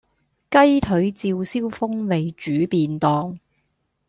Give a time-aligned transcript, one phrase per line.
[0.49, 3.37] 雞腿照燒風味煮便當